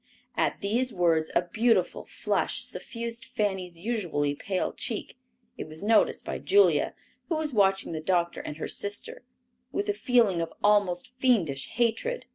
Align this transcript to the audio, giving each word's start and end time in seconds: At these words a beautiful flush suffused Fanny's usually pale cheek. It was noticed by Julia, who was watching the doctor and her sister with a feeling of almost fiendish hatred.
At 0.35 0.61
these 0.61 0.91
words 0.91 1.29
a 1.35 1.43
beautiful 1.43 2.05
flush 2.05 2.63
suffused 2.63 3.23
Fanny's 3.23 3.77
usually 3.77 4.33
pale 4.33 4.73
cheek. 4.73 5.15
It 5.59 5.67
was 5.67 5.83
noticed 5.83 6.25
by 6.25 6.39
Julia, 6.39 6.95
who 7.29 7.35
was 7.35 7.53
watching 7.53 7.91
the 7.91 8.01
doctor 8.01 8.39
and 8.41 8.57
her 8.57 8.67
sister 8.67 9.21
with 9.71 9.87
a 9.89 9.93
feeling 9.93 10.41
of 10.41 10.51
almost 10.63 11.11
fiendish 11.19 11.67
hatred. 11.73 12.25